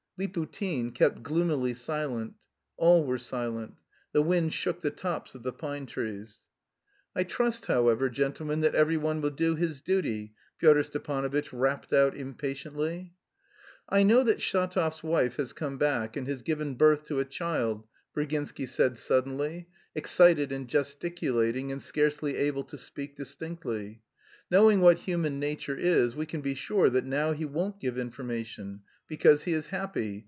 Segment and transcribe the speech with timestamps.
[0.19, 2.35] Liputin kept gloomily silent.
[2.77, 3.77] All were silent.
[4.11, 6.43] The wind shook the tops of the pine trees.
[7.15, 12.15] "I trust, however, gentlemen, that every one will do his duty," Pyotr Stepanovitch rapped out
[12.15, 13.13] impatiently.
[13.89, 17.87] "I know that Shatov's wife has come back and has given birth to a child,"
[18.15, 24.03] Virginsky said suddenly, excited and gesticulating and scarcely able to speak distinctly.
[24.51, 28.81] "Knowing what human nature is, we can be sure that now he won't give information...
[29.07, 30.19] because he is happy....